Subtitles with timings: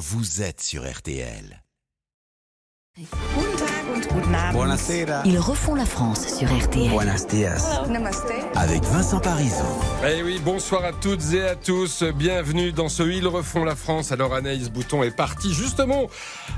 [0.00, 1.62] vous êtes sur RTL.
[5.26, 6.88] Ils refont la France sur RTL.
[6.88, 7.82] Buenos dias.
[8.54, 9.62] Avec Vincent Parisot.
[10.08, 12.02] Eh oui, bonsoir à toutes et à tous.
[12.02, 14.10] Bienvenue dans ce Ils refont la France.
[14.10, 16.08] Alors Anaïs Bouton est partie justement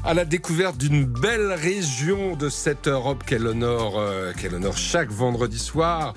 [0.04, 5.10] à la découverte d'une belle région de cette Europe qu'elle honore, euh, qu'elle honore chaque
[5.10, 6.14] vendredi soir.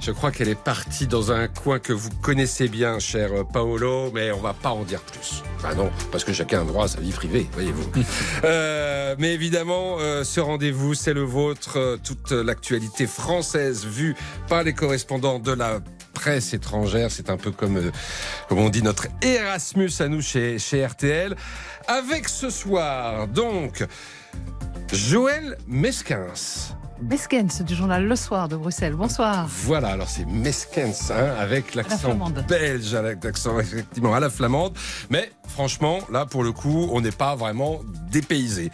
[0.00, 4.32] Je crois qu'elle est partie dans un coin que vous connaissez bien, cher Paolo, mais
[4.32, 5.42] on va pas en dire plus.
[5.56, 7.90] Enfin non, parce que chacun a droit à sa vie privée, voyez-vous.
[8.44, 11.78] Euh, mais évidemment, euh, ce rendez-vous, c'est le vôtre.
[11.78, 14.14] Euh, toute l'actualité française vue
[14.48, 15.80] par les correspondants de la
[16.12, 17.10] presse étrangère.
[17.10, 17.90] C'est un peu comme, euh,
[18.48, 21.36] comme on dit, notre Erasmus à nous chez, chez RTL.
[21.86, 23.84] Avec ce soir, donc,
[24.92, 26.32] Joël Mesquins.
[27.04, 28.94] Meskens du journal Le Soir de Bruxelles.
[28.94, 29.46] Bonsoir.
[29.46, 32.16] Voilà, alors c'est Meskens, hein, avec l'accent
[32.48, 34.72] belge, avec l'accent effectivement à la flamande.
[35.10, 38.70] Mais franchement, là, pour le coup, on n'est pas vraiment dépaysé.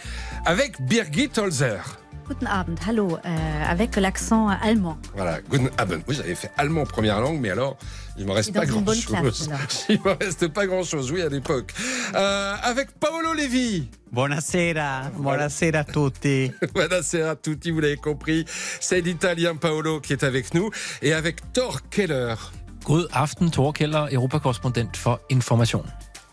[0.47, 2.00] Avec Birgit Holzer.
[2.31, 4.97] Guten Abend, hallo, euh, avec l'accent allemand.
[5.17, 5.99] Voilà, Guten Abend.
[6.07, 7.77] Oui, j'avais fait allemand première langue, mais alors,
[8.17, 9.07] il me reste pas une grand bonne chose.
[9.07, 9.61] classe, alors.
[9.89, 11.75] Il me reste pas grand chose, oui, à l'époque.
[12.15, 13.89] Euh, avec Paolo Levi.
[14.13, 15.11] Buonasera.
[15.17, 16.53] Buonasera a tutti.
[16.73, 18.45] Buonasera a tutti, vous l'avez compris.
[18.79, 20.71] C'est l'Italien Paolo qui est avec nous.
[21.03, 22.37] Et avec Thor Keller.
[22.85, 25.83] God aften, Thor Keller, Europakorrespondent for Information.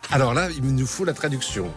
[0.09, 1.69] Alors là, il nous faut la traduction.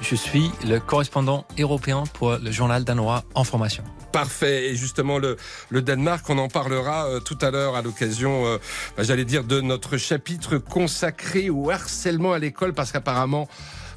[0.00, 3.84] Je suis le correspondant européen pour le journal danois Information.
[4.10, 4.70] Parfait.
[4.70, 5.36] Et justement, le,
[5.68, 8.58] le Danemark, on en parlera euh, tout à l'heure à l'occasion, euh,
[8.96, 13.46] bah, j'allais dire, de notre chapitre consacré au harcèlement à l'école, parce qu'apparemment,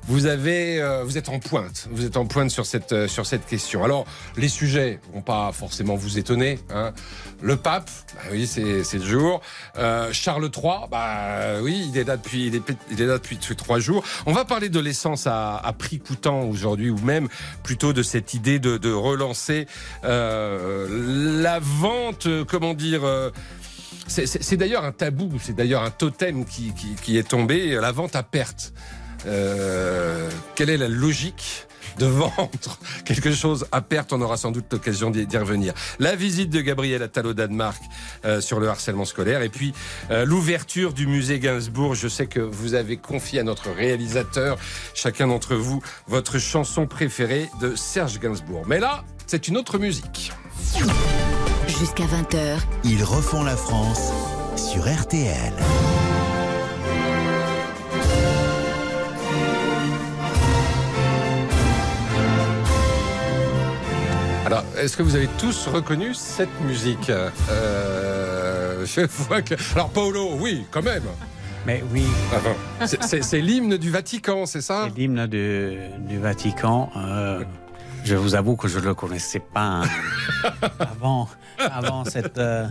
[0.10, 3.26] vous avez, euh, vous êtes en pointe, vous êtes en pointe sur cette euh, sur
[3.28, 3.84] cette question.
[3.84, 4.06] Alors,
[4.38, 6.60] les sujets vont pas forcément vous étonner.
[6.72, 6.94] Hein.
[7.42, 9.40] Le pape, bah oui, c'est c'est le jour.
[9.78, 14.04] Euh, Charles III, bah oui, il est là depuis il est, là depuis trois jours.
[14.26, 17.28] On va parler de l'essence à, à prix coûtant aujourd'hui, ou même
[17.64, 19.68] plutôt de cette idée de, de relancer
[20.04, 20.88] euh,
[21.42, 23.04] la vente, euh, comment dire.
[23.04, 23.30] euh,
[24.08, 28.16] c'est d'ailleurs un tabou, c'est d'ailleurs un totem qui, qui, qui est tombé, la vente
[28.16, 28.74] à perte.
[29.26, 34.14] Euh, quelle est la logique de vendre quelque chose à perte?
[34.14, 35.74] On aura sans doute l'occasion d'y d'y revenir.
[36.00, 37.82] La visite de Gabriel Attal au Danemark
[38.26, 39.74] euh, sur le harcèlement scolaire et puis
[40.12, 41.96] euh, l'ouverture du musée Gainsbourg.
[41.96, 44.58] Je sais que vous avez confié à notre réalisateur,
[44.94, 48.64] chacun d'entre vous, votre chanson préférée de Serge Gainsbourg.
[48.68, 50.32] Mais là, c'est une autre musique.
[51.68, 54.12] Jusqu'à 20h, Ils refont la France
[54.58, 55.54] sur RTL.
[64.50, 69.54] Alors, est-ce que vous avez tous reconnu cette musique Euh, Je vois que.
[69.76, 71.04] Alors, Paolo, oui, quand même.
[71.68, 72.06] Mais oui,
[72.86, 74.88] c'est- l'hymne du Vatican, c'est ça?
[74.88, 76.90] C'est l'hymne du, du Vatican.
[76.98, 77.44] Euh,
[78.06, 81.28] je vous avoue que je ne le connaissais pas hein, avant,
[81.60, 82.66] avant cette euh,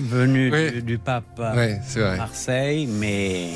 [0.00, 0.72] venue Oui.
[0.72, 1.74] du, du pape à Oui.
[2.16, 3.50] Marseille, mais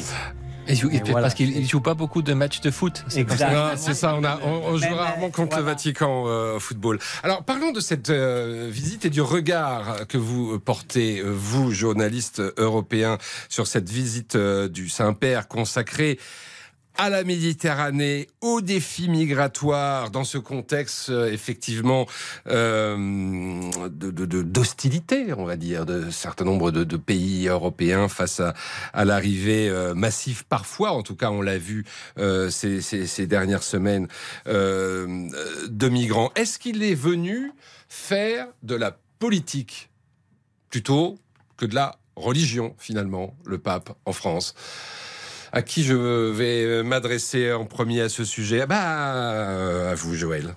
[0.69, 1.23] Et, voilà.
[1.23, 3.05] parce qu'il ne joue pas beaucoup de matchs de foot.
[3.09, 3.75] C'est pour ça.
[4.15, 5.63] On, a, on, on joue rarement contre le.
[5.63, 6.99] Vatican euh, au football.
[7.23, 12.43] Alors, parlons de cette euh, visite et du regard que vous portez, euh, vous, journaliste
[12.57, 13.19] européen,
[13.49, 16.19] sur cette visite euh, du Saint-Père consacrée
[17.01, 22.07] à la Méditerranée, aux défis migratoires, dans ce contexte euh, effectivement
[22.49, 29.95] euh, d'hostilité, on va dire, de certain nombre de, pays européens face à, l'arrivée euh,
[29.95, 31.85] massive, parfois, en tout cas, on l'a vu
[32.51, 34.09] ces, ces- dernières semaines,
[34.47, 36.33] de migrants.
[36.35, 37.53] Est-ce qu'il est venu
[37.89, 39.91] faire de la politique
[40.71, 41.19] plutôt
[41.57, 44.55] que de la religion, finalement, le pape en France?
[45.53, 48.67] À qui je vais m'adresser en premier à ce sujet?
[48.67, 50.55] Bah, à vous, Joël.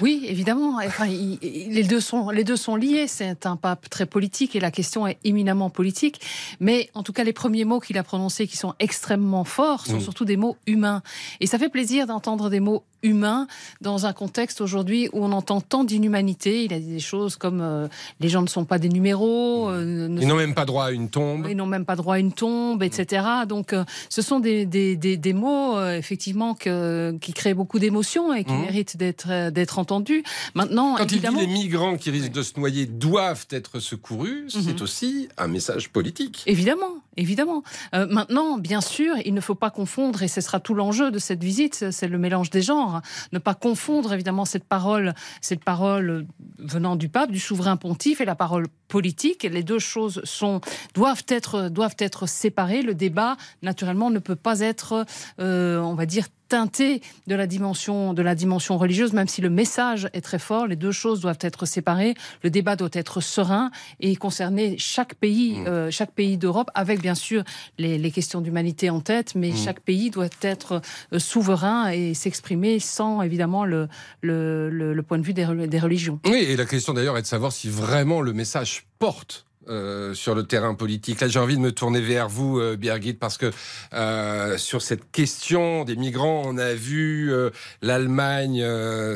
[0.00, 0.78] Oui, évidemment.
[0.84, 3.06] Enfin, il- il- les, deux sont, les deux sont liés.
[3.06, 6.20] C'est un pape très politique et la question est éminemment politique.
[6.60, 9.96] Mais en tout cas, les premiers mots qu'il a prononcés, qui sont extrêmement forts, sont
[9.96, 10.00] Mm.
[10.00, 11.02] surtout des mots humains.
[11.40, 13.46] Et ça fait plaisir d'entendre des mots humains
[13.80, 16.64] dans un contexte aujourd'hui où on entend tant d'inhumanité.
[16.64, 17.88] Il a dit des choses comme euh,
[18.20, 21.08] les gens ne sont pas des numéros, euh, Ils n'ont même pas droit à une
[21.10, 21.46] tombe.
[21.48, 23.24] Ils n'ont même pas droit à une tombe, etc.
[23.48, 27.78] Donc, euh, ce sont des, des, des, des mots, euh, effectivement, que, qui créent beaucoup
[27.78, 28.60] d'émotions et qui Mhm.
[28.62, 30.22] méritent d'être euh, d'être entendus.
[30.54, 34.74] Maintenant, Quand il dit les migrants qui risquent de se noyer doivent être secourus, c'est
[34.76, 34.82] Mhm.
[34.82, 36.42] aussi un message politique.
[36.46, 37.62] Évidemment, évidemment.
[37.94, 41.18] Euh, maintenant, bien sûr, il ne faut pas confondre, et ce sera tout l'enjeu de
[41.18, 43.02] cette visite, c'est le mélange des genres.
[43.32, 46.26] Ne pas confondre, évidemment, cette parole, cette parole
[46.58, 49.44] venant du pape, du souverain pontife, et la parole politique.
[49.44, 50.60] Les deux choses sont,
[50.94, 52.82] doivent, être, doivent être séparées.
[52.82, 55.06] Le débat, naturellement, ne peut pas être,
[55.40, 59.50] euh, on va dire, teinté de la dimension de la dimension religieuse, même si le
[59.50, 60.66] message est très fort.
[60.66, 62.14] Les deux choses doivent être séparées.
[62.42, 63.70] Le débat doit être serein
[64.00, 65.66] et concerner chaque pays, mmh.
[65.66, 67.44] euh, chaque pays d'Europe, avec bien sûr
[67.78, 69.56] les, questions d'humanité en tête, mais mmh.
[69.56, 70.82] chaque pays doit être
[71.12, 73.88] euh, souverain et s'exprimer sans évidemment le,
[74.20, 76.18] le, point de vue des, des religions.
[76.26, 80.34] Oui, et la question d'ailleurs est de savoir si vraiment le message porte euh, sur
[80.34, 81.20] le terrain politique.
[81.20, 83.52] Là, j'ai envie de me tourner vers vous, euh, Birgit, parce que
[83.94, 87.32] euh, sur cette question des migrants, on a vu
[87.80, 88.64] l'Allemagne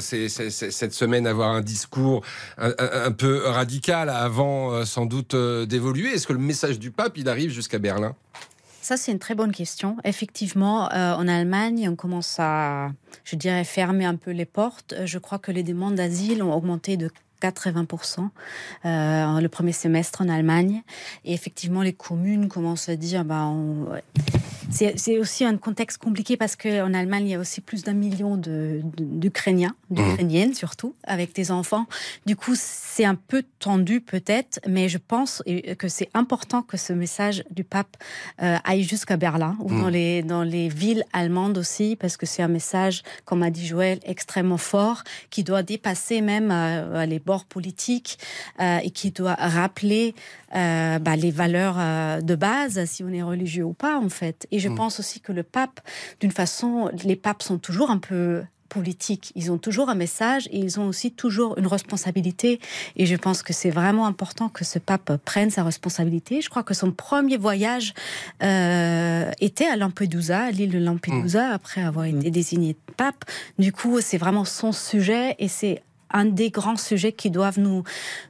[0.00, 2.22] cette semaine avoir un discours
[2.58, 6.10] un, peu radical avant sans doute d'évoluer.
[6.10, 8.14] Est-ce que le message du pape, il arrive jusqu'à Berlin?
[8.80, 9.96] Ça, c'est une très bonne question.
[10.04, 12.92] Effectivement, en Allemagne, on commence à,
[13.24, 14.94] je dirais, fermer un peu les portes.
[15.04, 17.10] Je crois que les demandes d'asile ont augmenté de
[17.50, 18.28] 80%
[18.84, 20.82] euh, le premier semestre en Allemagne.
[21.24, 23.50] Et effectivement, les communes commencent à dire, bah,
[24.74, 28.36] c'est aussi un contexte compliqué parce qu'en Allemagne, il y a aussi plus d'un million
[28.36, 30.08] d'Ukrainiens, de, mmh.
[30.08, 31.86] d'Ukrainiennes surtout, avec des enfants.
[32.26, 35.42] Du coup, c'est un peu tendu peut-être, mais je pense
[35.78, 37.96] que c'est important que ce message du pape
[38.42, 39.80] euh, aille jusqu'à Berlin ou mmh.
[39.80, 43.66] dans, les, dans les villes allemandes aussi, parce que c'est un message, comme a dit
[43.66, 48.18] Joël, extrêmement fort, qui doit dépasser même euh, les bords politiques
[48.60, 50.14] euh, et qui doit rappeler
[50.52, 54.46] bah, les valeurs de base, si on est religieux ou pas, en fait.
[54.52, 54.76] Et je mm.
[54.76, 55.80] pense aussi que le pape,
[56.20, 59.30] d'une façon, les papes sont toujours un peu politiques.
[59.36, 62.60] Ils ont toujours un message et ils ont aussi toujours une responsabilité.
[62.96, 66.40] Et je pense que c'est vraiment important que ce pape prenne sa responsabilité.
[66.40, 67.94] Je crois que son premier voyage
[68.42, 71.52] euh, était à Lampedusa, à l'île de Lampedusa, mm.
[71.52, 72.32] après avoir été mm.
[72.32, 73.24] désigné pape.
[73.58, 75.82] Du coup, c'est vraiment son sujet et c'est
[76.14, 77.82] un des grands sujets qui doivent nous,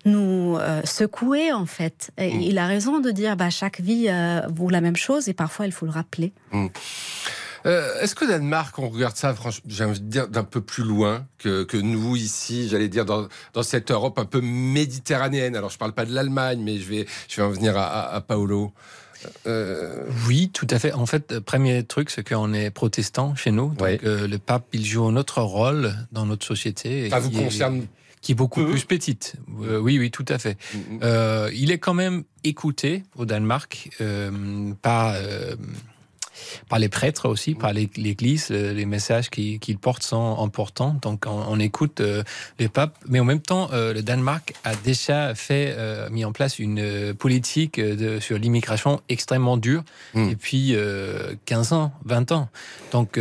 [0.05, 2.11] nous euh, secouer, en fait.
[2.19, 2.41] Mm.
[2.41, 5.67] Il a raison de dire bah, chaque vie euh, vaut la même chose et parfois
[5.67, 6.33] il faut le rappeler.
[6.51, 6.67] Mm.
[7.67, 10.85] Euh, est-ce que Danemark, on regarde ça, franchement, j'ai envie de dire d'un peu plus
[10.85, 15.57] loin que, que nous ici, j'allais dire dans, dans, cette Europe un peu méditerranéenne?
[15.57, 18.21] Alors je parle pas de l'Allemagne, mais je vais, je vais en venir à, à
[18.21, 18.75] Paolo.
[19.47, 20.93] Euh, oui, tout à fait.
[20.93, 23.75] En fait, premier truc, c'est qu'on est protestant chez nous.
[23.75, 27.11] Donc, euh, le pape, il joue un autre rôle dans notre société.
[27.11, 27.87] Ça vous concerne
[28.21, 29.35] qui est beaucoup plus petite.
[29.63, 30.57] Euh, oui, oui, tout à fait.
[30.75, 31.53] Mm-hmm.
[31.55, 33.91] il est quand même écouté au Danemark
[34.81, 35.15] par
[36.69, 38.49] par les prêtres aussi, par l'Église.
[38.51, 40.97] Euh, les messages qu'ils portent sont importants.
[41.03, 42.23] Donc on, écoute euh,
[42.59, 42.97] les papes.
[43.09, 45.77] Mais en même temps, euh, le Danemark a déjà fait,
[46.11, 49.83] mis en place une politique de, sur l'immigration extrêmement dure
[50.15, 50.31] hmm.
[50.31, 50.77] depuis
[51.47, 52.49] 15 ans, 20 ans.
[52.93, 53.19] Donc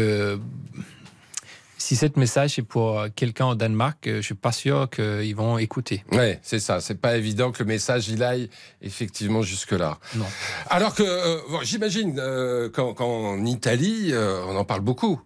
[1.84, 6.06] si ce message est pour quelqu'un au Danemark, je suis pas sûr qu'ils vont écouter.
[6.14, 6.80] Oui, c'est ça.
[6.80, 8.50] C'est pas évident que le message il aille
[8.82, 9.98] effectivement jusque là.
[10.16, 10.26] Non.
[10.70, 15.20] Alors que euh, j'imagine euh, qu'en Italie, euh, on en parle beaucoup.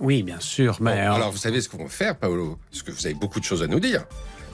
[0.00, 0.76] Oui, bien sûr.
[0.80, 2.58] Mais alors, vous savez ce qu'on va faire, Paolo?
[2.70, 4.04] Parce que vous avez beaucoup de choses à nous dire.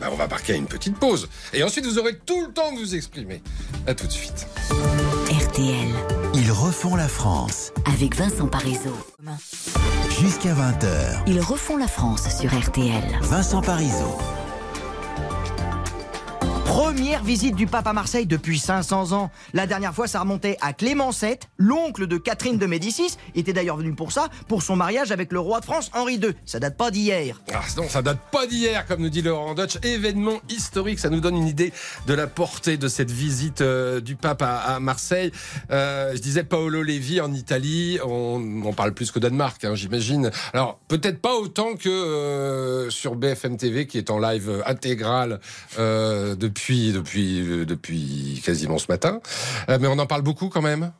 [0.01, 1.29] Ben, on va marquer une petite pause.
[1.53, 3.43] Et ensuite, vous aurez tout le temps de vous exprimer.
[3.89, 4.47] À tout de suite.
[5.29, 5.89] RTL.
[6.35, 7.73] Ils refont la France.
[7.93, 8.97] Avec Vincent Parisot.
[10.21, 11.23] Jusqu'à 20h.
[11.29, 13.19] Ils refont la France sur RTL.
[13.23, 14.19] Vincent Parisot.
[16.69, 19.31] Première visite du pape à Marseille depuis 500 ans.
[19.55, 23.79] La dernière fois, ça remontait à Clément VII, l'oncle de Catherine de Médicis, était d'ailleurs
[23.79, 26.35] venu pour ça, pour son mariage avec le roi de France Henri II.
[26.45, 27.41] Ça date pas d'hier.
[27.55, 29.79] Ah non, ça date pas d'hier, comme nous dit Laurent Dutch.
[29.83, 31.73] Événement historique, ça nous donne une idée
[32.07, 35.33] de la portée de cette visite euh, du pape à, Marseille.
[35.71, 40.31] Euh, je disais Paolo Levi en Italie, on parle plus que Danemark, hein, j'imagine.
[40.53, 45.41] Alors peut-être pas autant que euh, sur BFM TV, qui est en live intégral
[45.79, 49.21] depuis depuis, depuis, euh, depuis quasiment ce matin.
[49.69, 50.93] Euh, mais on en parle beaucoup quand même.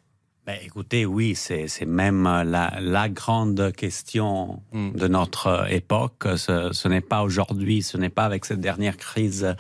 [0.47, 4.93] Ben, écoutez, oui, c'est même la, la, grande question hmm.
[4.93, 6.27] de notre époque.
[6.37, 9.55] Ce, ce n'est pas aujourd'hui, ce n'est pas avec cette dernière crise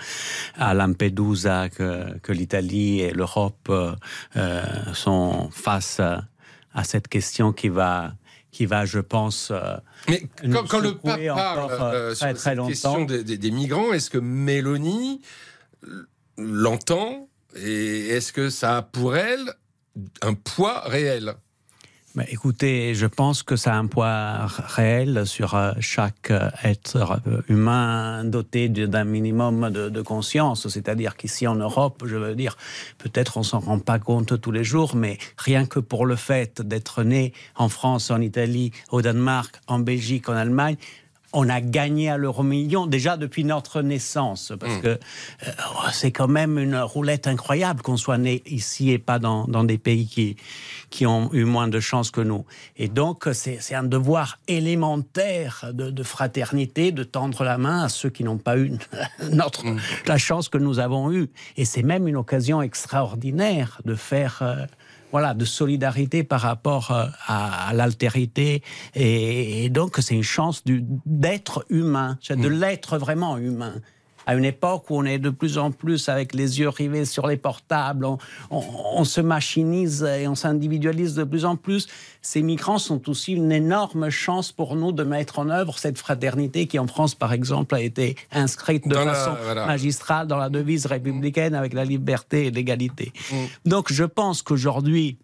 [0.56, 3.92] à Lampedusa que, que l'Italie et l'Europe euh,
[4.94, 8.14] sont face à cette question qui va,
[8.50, 9.52] qui va, je pense.
[10.08, 14.16] Mais quand, quand le pape parle sur cette question des, des, des migrants, est-ce que
[14.16, 15.20] Mélanie
[16.36, 19.52] l'entend et est-ce que ça a pour elle
[20.22, 21.34] un poids réel?
[22.14, 27.20] Mais écoutez, je pense que ça a un poids réel sur euh, chaque euh, être
[27.48, 30.66] humain doté d'un minimum de, conscience.
[30.68, 32.56] C'est-à-dire qu'ici en Europe, je veux dire,
[32.96, 36.60] peut-être on s'en rend pas compte tous les jours, mais rien que pour le fait
[36.60, 40.76] d'être né en France, en Italie, au Danemark, en Belgique, en Allemagne,
[41.32, 44.80] on a gagné à l'euro million déjà depuis notre naissance, parce mm.
[44.80, 45.52] que euh,
[45.92, 49.78] c'est quand même une roulette incroyable qu'on soit né ici et pas dans, dans, des
[49.78, 50.36] pays qui,
[50.90, 52.46] qui ont eu moins de chance que nous.
[52.76, 58.10] Et donc, c'est un devoir élémentaire de, de, fraternité, de tendre la main à ceux
[58.10, 58.72] qui n'ont pas eu
[59.32, 59.80] notre, mm.
[60.06, 61.28] la chance que nous avons eue.
[61.56, 64.38] Et c'est même une occasion extraordinaire de faire...
[64.42, 64.66] Euh,
[65.12, 68.62] voilà, de solidarité par rapport euh, à, l'altérité.
[68.94, 72.60] Et, donc, c'est une chance d'être humain, de mm.
[72.60, 73.74] l'être vraiment humain
[74.28, 77.26] à une époque où on est de plus en plus avec les yeux rivés sur
[77.26, 78.06] les portables,
[78.50, 81.88] on, se machinise et on s'individualise de plus en plus.
[82.20, 86.66] Ces migrants sont aussi une énorme chance pour nous de mettre en œuvre cette fraternité
[86.66, 89.32] qui en France, par exemple, a été inscrite de façon
[89.66, 93.14] magistrale dans la devise républicaine avec la liberté et l'égalité.
[93.32, 93.36] Mm.
[93.70, 95.16] Donc je pense qu'aujourd'hui,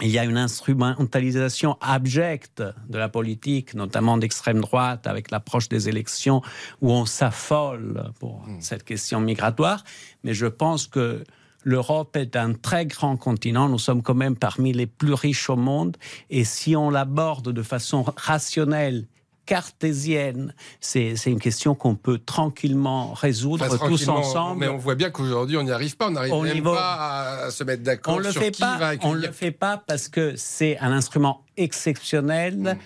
[0.00, 5.88] il y a une instrumentalisation abjecte de la politique, notamment d'extrême droite, avec l'approche des
[5.88, 6.40] élections,
[6.80, 8.60] où on s'affole pour hmm.
[8.60, 9.82] cette question migratoire.
[10.22, 11.24] Mais je pense que
[11.64, 13.68] l'Europe est un très grand continent.
[13.68, 15.96] Nous sommes quand même parmi les plus riches au monde.
[16.30, 19.06] Et si on l'aborde de façon rationnelle
[19.48, 20.52] cartésienne.
[20.78, 24.60] C'est une question qu'on peut tranquillement résoudre tous ensemble.
[24.60, 26.08] Mais on voit bien qu'aujourd'hui, on n'y arrive pas.
[26.08, 29.50] On n'arrive même pas à se mettre d'accord sur qui va On ne le fait
[29.50, 32.56] pas parce que c'est un instrument exceptionnel.
[32.56, 32.78] Mm.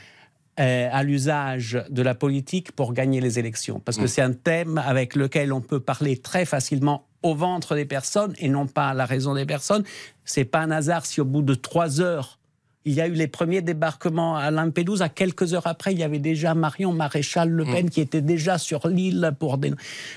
[0.61, 3.81] Euh, à l'usage de la politique pour gagner les élections.
[3.81, 4.09] Parce que mm.
[4.09, 8.51] c'est un thème avec lequel on peut parler très facilement au ventre des personnes et
[8.51, 9.83] non pas à la raison des personnes.
[10.27, 12.39] C'est pas un hasard si au bout de trois heures,
[12.85, 15.09] il y a eu les premiers débarquements à Lampedusa.
[15.09, 17.91] Quelques heures après, il y avait déjà Marion Maréchal Le Pen mm.
[17.91, 19.73] qui était déjà sur l'île pour des...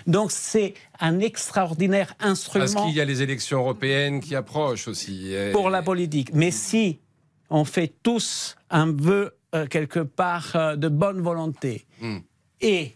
[0.07, 2.65] Donc c'est un extraordinaire instrument.
[2.65, 5.33] Parce qu'il y a les élections européennes qui approchent aussi.
[5.51, 6.33] Pour la politique.
[6.33, 6.99] Mais si
[7.49, 12.17] on fait tous un vœu euh, quelque part euh, de bonne volonté mm.
[12.61, 12.95] et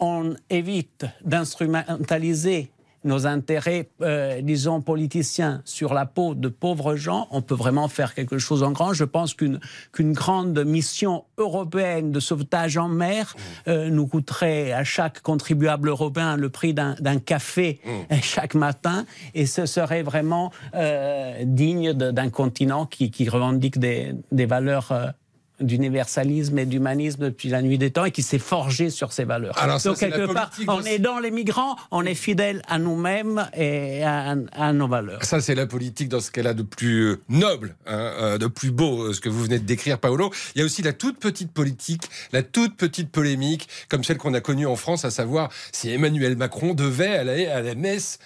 [0.00, 2.71] on évite d'instrumentaliser
[3.04, 8.14] nos intérêts, euh, disons, politiciens sur la peau de pauvres gens, on peut vraiment faire
[8.14, 8.92] quelque chose en grand.
[8.92, 9.60] Je pense qu'une
[9.92, 13.70] qu'une grande mission européenne de sauvetage en mer mmh.
[13.70, 18.14] euh, nous coûterait à chaque contribuable européen le prix d'un café mmh.
[18.22, 19.04] chaque matin,
[19.34, 24.92] et ce serait vraiment euh, digne d'un continent qui, qui, revendique des, des valeurs
[25.62, 29.56] d'universalisme et d'humanisme depuis la nuit des temps et qui s'est forgé sur ces valeurs.
[29.58, 30.50] Alors, Donc, quelque part,
[30.86, 35.24] est dans les migrants, on est fidèle à nous-mêmes et à, nos valeurs.
[35.24, 38.46] Ça, c'est la politique dans ce qu'elle a de plus euh, noble, hein, euh, de
[38.46, 40.30] plus beau, euh, ce que vous venez de décrire, Paolo.
[40.54, 44.34] Il y a aussi la toute petite politique, la toute petite polémique, comme celle qu'on
[44.34, 48.18] a connue en France, à savoir si Emmanuel Macron devait aller à la messe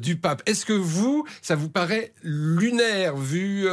[0.00, 0.42] du pape.
[0.46, 3.64] Est-ce que vous, ça vous paraît lunaire, vu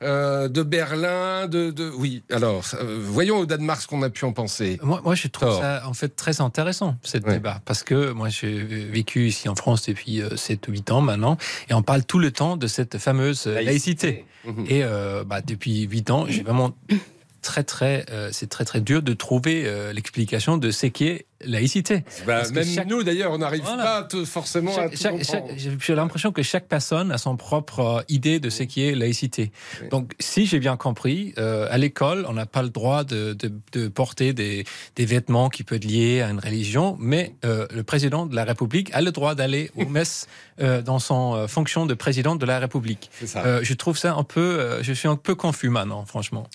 [0.00, 1.90] de Berlin, de, de...
[1.96, 4.78] Oui, alors, euh, voyons au Danemark ce qu'on a pu en penser.
[4.82, 8.62] Moi, moi je trouve ça en fait très intéressant, ce débat, parce que moi, j'ai
[8.62, 11.36] vécu ici en France depuis 7 ou 8 ans maintenant,
[11.68, 14.24] et on parle tout le temps de cette fameuse laïcité.
[14.44, 14.66] Mhm.
[14.68, 16.76] Et euh, bah, depuis 8 ans, j'ai vraiment
[17.42, 22.04] très très, euh, c'est très très dur de trouver l'explication de ce qui est laïcité.
[22.26, 24.88] Bah, même nous, d'ailleurs, on n'arrive pas forcément à
[25.78, 29.52] J'ai l'impression que chaque personne a son propre euh, idée de ce qui est laïcité.
[29.90, 33.36] Donc, si j'ai bien compris, euh, à l'école, on n'a pas le droit de,
[33.72, 34.64] de, porter des,
[34.96, 38.44] des, vêtements qui peuvent être liés à une religion, mais euh, le président de la
[38.44, 40.26] République a le droit d'aller aux messes
[40.58, 43.10] dans son fonction de président de la République.
[43.22, 44.78] je trouve ça un peu...
[44.80, 46.46] je suis un peu confus maintenant, franchement.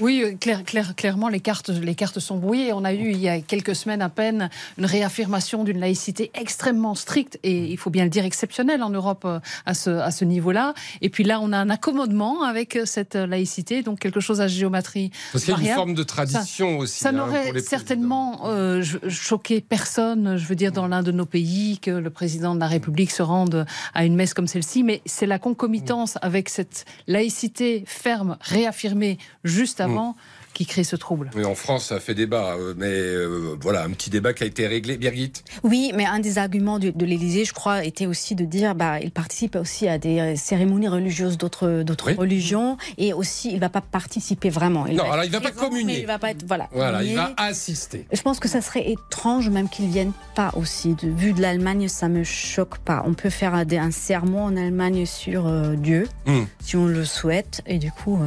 [0.00, 2.72] Oui, clair, clair, clairement, les cartes, les cartes sont brouillées.
[2.72, 6.94] On a eu, il y a quelques semaines, à peine une réaffirmation d'une laïcité extrêmement
[6.94, 10.24] stricte et il faut bien le dire exceptionnelle en Europe euh, à ce, à ce
[10.24, 10.74] niveau-là.
[11.00, 14.48] Et puis là, on a un accommodement avec euh, cette laïcité, donc quelque chose à
[14.48, 15.10] géométrie.
[15.32, 17.00] Parce qu'il y a une forme de tradition aussi.
[17.00, 21.78] Ça hein, n'aurait certainement euh, choqué personne, je veux dire, dans l'un de nos pays,
[21.78, 25.26] que le président de la République se rende à une messe comme celle-ci, mais c'est
[25.26, 29.84] la concomitance avec cette laïcité ferme, réaffirmée juste mm.
[29.84, 30.16] avant
[30.54, 31.30] qui crée ce trouble.
[31.34, 32.54] Mais en France, ça fait débat.
[32.54, 34.96] Euh, mais euh, voilà, un petit débat qui a été réglé.
[34.96, 35.32] Birgit
[35.64, 39.00] Oui, mais un des arguments de, de l'Élysée, je crois, était aussi de dire bah,
[39.00, 43.60] il participe aussi à des euh, cérémonies religieuses d'autres d'autres religions et aussi il ne
[43.60, 44.86] va pas participer vraiment.
[44.86, 46.00] Il non, alors il ne va pas communier.
[46.00, 46.68] Il va pas être voilà.
[46.72, 48.06] Voilà, il va assister.
[48.12, 50.94] Je pense que ça serait étrange même qu'il vienne pas aussi.
[50.94, 53.02] De, vu de l'Allemagne, ça me choque pas.
[53.06, 56.44] On peut faire un, un serment en Allemagne sur Dieu, hmm.
[56.60, 58.18] si on le souhaite, et du coup,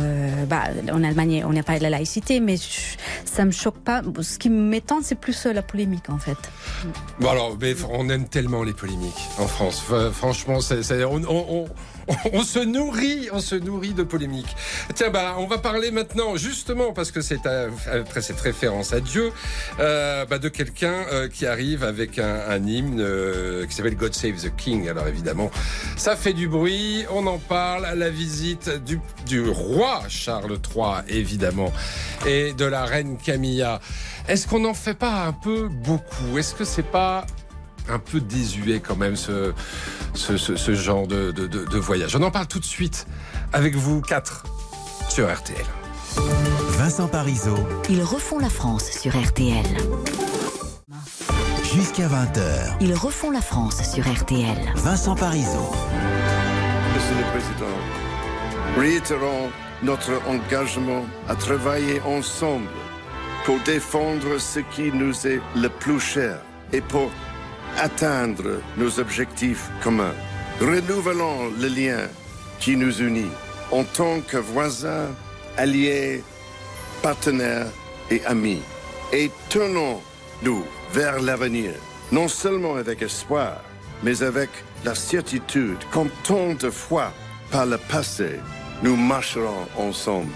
[0.49, 2.55] bah, en Allemagne, on n'a pas de la laïcité mais
[3.25, 4.01] ça me choque pas.
[4.21, 6.37] Ce qui m'étonne, c'est plus euh, la polémique, en fait.
[7.19, 9.83] Bon mais on aime tellement les polémiques en France.
[10.13, 11.65] Franchement, c'est, on, on,
[12.47, 14.55] se nourrit, on se nourrit de polémiques.
[14.95, 19.31] Tiens, bah, on va parler maintenant, justement, parce que c'est après cette référence à Dieu,
[19.79, 24.35] euh, bah, de quelqu'un euh, qui arrive avec un, hymne euh, qui s'appelle God Save
[24.35, 24.87] the King.
[24.89, 25.51] Alors évidemment,
[25.97, 31.03] ça fait du bruit, on en parle, à la visite du, du roi Charles III,
[31.09, 31.71] évidemment,
[32.25, 33.81] et de la reine Camilla.
[34.27, 36.37] Est-ce qu'on n'en fait pas un peu beaucoup?
[36.37, 37.25] Est-ce que c'est pas
[37.89, 39.53] un peu désuet quand même ce,
[40.13, 42.15] ce, genre de, de, voyage.
[42.15, 43.07] On en parle tout de suite
[43.53, 44.43] avec vous quatre
[45.09, 45.65] sur RTL.
[46.77, 47.57] Vincent Parisot.
[47.89, 49.65] Ils refont la France sur RTL.
[51.73, 52.77] Jusqu'à 20h.
[52.81, 54.57] Ils refont la France sur RTL.
[54.75, 55.71] Vincent Parisot.
[56.95, 57.77] Monsieur le Président,
[58.77, 59.49] réitérons
[59.83, 62.67] notre engagement à travailler ensemble
[63.45, 66.39] pour défendre ce qui nous est le plus cher
[66.73, 67.11] et pour
[67.77, 70.15] atteindre nos objectifs communs.
[70.59, 72.07] Renouvelons le lien
[72.59, 73.31] qui nous unit
[73.71, 75.09] en tant que voisins,
[75.57, 76.23] alliés,
[77.01, 77.67] partenaires
[78.09, 78.61] et amis.
[79.13, 81.71] Et tenons-nous vers l'avenir,
[82.11, 83.61] non seulement avec espoir,
[84.03, 84.49] mais avec
[84.83, 87.11] la certitude qu'en tant de fois
[87.51, 88.39] par le passé,
[88.83, 90.33] nous marcherons ensemble.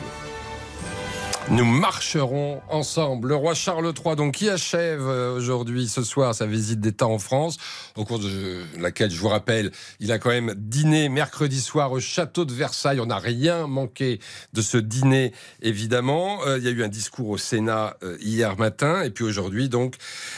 [1.50, 3.30] Nous marcherons ensemble.
[3.30, 7.20] Le roi Charles III, donc, qui achève euh, aujourd'hui, ce soir, sa visite d'État en
[7.20, 7.58] France,
[7.98, 12.00] au cours de laquelle, je vous rappelle, il a quand même dîné mercredi soir au
[12.00, 13.00] château de Versailles.
[13.00, 14.20] On n'a rien manqué
[14.54, 16.46] de ce dîner, évidemment.
[16.46, 19.68] Euh, il y a eu un discours au Sénat euh, hier matin, et puis aujourd'hui,
[19.68, 19.96] donc,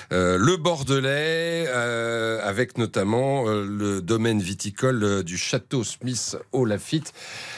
[0.10, 7.14] le Bordelais, avec notamment le domaine viticole du château Smith au Lafitte.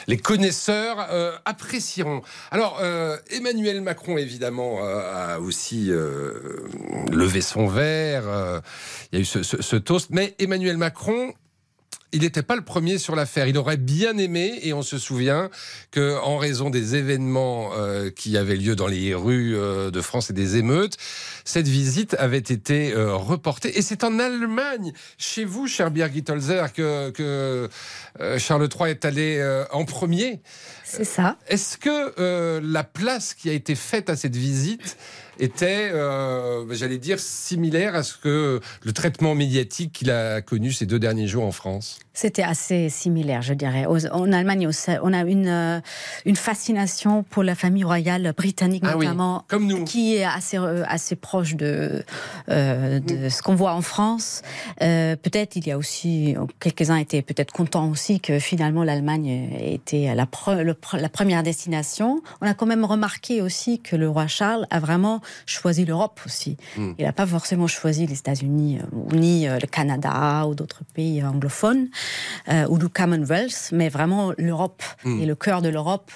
[0.08, 1.06] Les connaisseurs
[1.44, 2.22] apprécieront.
[2.50, 2.80] Alors,
[3.36, 6.66] Emmanuel Macron, évidemment, euh, a aussi euh,
[7.12, 8.24] levé son verre.
[8.26, 8.60] Euh,
[9.12, 10.08] il y a eu ce, toast.
[10.10, 11.32] Mais Emmanuel Macron
[12.12, 13.46] il n'était pas le premier sur l'affaire.
[13.48, 15.50] Il aurait bien aimé, et on se souvient
[15.90, 17.70] que, en raison des événements
[18.14, 20.96] qui avaient lieu dans les rues de France et des émeutes,
[21.44, 23.78] cette visite avait été reportée.
[23.78, 27.68] Et c'est en Allemagne, chez vous, cher Birgit Holzer, que, que
[28.38, 30.40] Charles III est allé en premier.
[30.84, 31.36] C'est ça.
[31.48, 34.96] Est-ce que euh, la place qui a été faite à cette visite
[35.38, 40.86] était, euh, j'allais dire, similaire à ce que le traitement médiatique qu'il a connu ces
[40.86, 43.84] deux derniers jours en France C'était assez similaire, je dirais.
[43.86, 44.66] En Allemagne,
[45.02, 45.80] on a une, euh,
[46.24, 49.84] une fascination pour la famille royale britannique, ah notamment, comme nous.
[49.84, 52.02] qui est assez, assez proche de,
[52.48, 54.40] de ce qu'on voit en France.
[54.78, 60.26] peut-être il y a aussi, quelques-uns étaient peut-être contents aussi que finalement l'Allemagne était la,
[60.62, 62.22] le la première destination.
[62.40, 66.56] On a quand même remarqué aussi que le roi Charles a vraiment choisi l'Europe aussi.
[66.76, 66.92] Hmm.
[66.98, 71.22] Il n'a pas forcément choisi les États-Unis euh, ni euh, le Canada ou d'autres pays
[71.22, 71.88] anglophones
[72.48, 75.20] euh, ou le Commonwealth, mais vraiment l'Europe hmm.
[75.20, 76.10] et le cœur de l'Europe.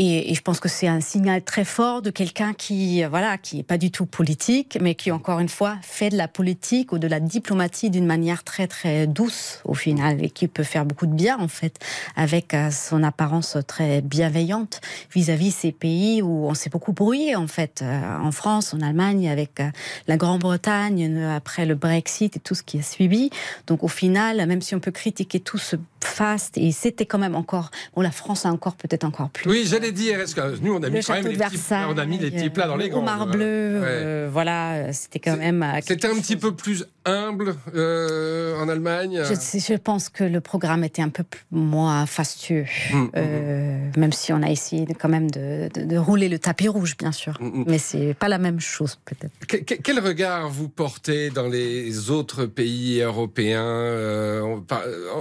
[0.00, 3.64] Et, je pense que c'est un signal très fort de quelqu'un qui, voilà, qui est
[3.64, 7.08] pas du tout politique, mais qui encore une fois fait de la politique ou de
[7.08, 11.14] la diplomatie d'une manière très très douce au final et qui peut faire beaucoup de
[11.14, 11.80] bien en fait
[12.14, 14.80] avec euh, son apparence très bienveillante
[15.12, 19.28] vis-à-vis ces pays où on s'est beaucoup brouillé en fait euh, en France, en Allemagne,
[19.28, 19.68] avec euh,
[20.06, 23.30] la Grande-Bretagne après le Brexit et tout ce qui a suivi.
[23.66, 27.34] Donc au final, même si on peut critiquer tout ce faste et c'était quand même
[27.34, 30.74] encore bon la France a encore peut-être encore plus oui j'allais dire est-ce que nous
[30.74, 31.58] on a mis quand même les petits,
[31.88, 35.36] on a mis les petits plats dans les grands mar bleu euh, voilà c'était quand
[35.36, 40.24] même euh, c'était un petit peu plus humble euh, en Allemagne je, je, pense que
[40.24, 43.90] le programme était un peu moins fastueux hum, hum, hum.
[43.96, 47.38] même si on a essayé quand même de, de, rouler le tapis rouge bien sûr.
[47.40, 49.32] Mais c'est pas la même chose peut-être.
[49.46, 54.62] Quel regard vous portez dans les autres pays européens en,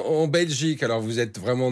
[0.05, 1.71] en Belgique alors vous êtes vraiment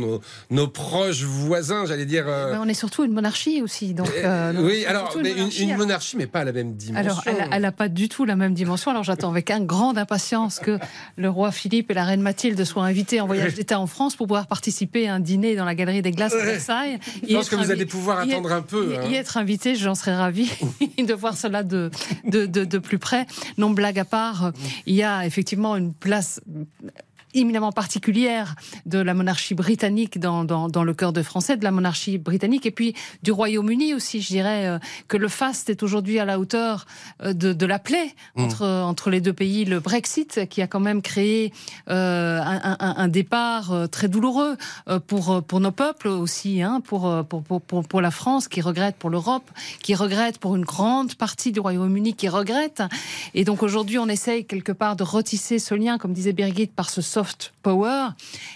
[0.49, 2.25] nos, proches voisins, j'allais dire.
[2.27, 3.93] Euh, on est surtout une monarchie aussi.
[3.93, 7.23] Donc, euh, oui, alors une, monarchie, mais pas à la même dimension.
[7.25, 8.91] Alors elle n'a pas du tout la même dimension.
[8.91, 10.79] Alors j'attends avec un grande impatience que
[11.17, 14.27] le roi Philippe et la reine Mathilde soient invités en voyage d'État en France pour
[14.27, 16.99] pouvoir participer à un dîner dans la galerie des glaces à Versailles.
[17.27, 18.93] Je pense que vous allez pouvoir attendre un peu.
[18.93, 19.01] Y, hein.
[19.09, 20.49] y être invité, j'en serais ravie
[20.97, 21.91] de voir cela de,
[22.25, 23.25] de, de plus près.
[23.57, 24.51] Non, blague à part,
[24.85, 26.41] il y a effectivement une place
[27.35, 32.17] éminemment particulière de la monarchie britannique dans, dans, le cœur de français, de la monarchie
[32.17, 34.21] britannique, et puis du Royaume-Uni aussi.
[34.21, 36.85] Je dirais euh, que le faste est aujourd'hui à la hauteur
[37.23, 38.43] euh, de, de la plaie mmh.
[38.43, 39.65] entre, entre les deux pays.
[39.65, 41.53] Le Brexit, qui a quand même créé
[41.89, 44.57] euh, un, un, départ très douloureux
[45.07, 49.09] pour, pour nos peuples aussi, hein, pour, pour, pour, pour, la France, qui regrette pour
[49.09, 49.49] l'Europe,
[49.81, 52.81] qui regrette pour une grande partie du Royaume-Uni, qui regrette.
[53.33, 56.89] Et donc aujourd'hui, on essaye quelque part de retisser ce lien, comme disait Birgit, par
[56.89, 57.24] ce soft
[57.61, 58.09] power.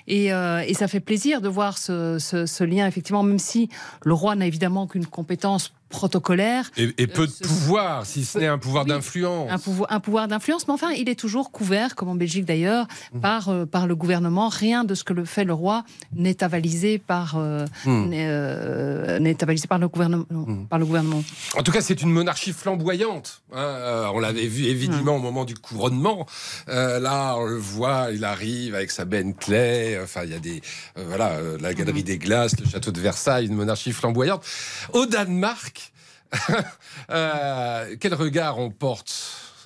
[0.08, 3.69] Et, et ça fait plaisir de voir ce, ce lien, effectivement, même si
[4.03, 6.71] le roi n'a évidemment qu'une compétence protocolaire.
[6.78, 9.52] Et, peu de pouvoir, si ce n'est un pouvoir d'influence.
[9.52, 12.88] Un pouvoir, un pouvoir d'influence, mais enfin, il est toujours couvert, comme en Belgique d'ailleurs,
[13.13, 13.19] mmh.
[13.19, 14.49] par, euh, par le gouvernement.
[14.49, 18.12] Rien de ce que le fait le roi n'est avalisé par, euh, mmh.
[18.13, 20.25] euh, n'est avalisé par le gouvernement.
[20.30, 20.67] Mmh.
[20.67, 21.23] Par le gouvernement.
[21.58, 23.41] En tout cas, c'est une monarchie flamboyante.
[23.54, 24.12] Hein.
[24.13, 26.28] on l'avait vu évidemment au moment du couronnement.
[26.67, 29.99] là, on le voit, il arrive avec sa Bentley.
[30.02, 30.62] Enfin, il y a des
[30.95, 34.43] voilà, la galerie des glaces, le château de Versailles, une monarchie flamboyante.
[34.93, 35.78] Au Danemark,
[37.09, 39.13] euh, quel regard on porte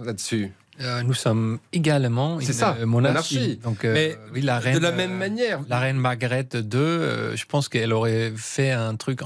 [0.04, 0.52] là-dessus?
[0.82, 3.58] Euh, nous sommes également une ça, monarchie.
[3.58, 5.62] Donc, euh, oui, la reine, de la même manière.
[5.70, 9.22] La reine Margaret II, je pense qu'elle aurait fait un truc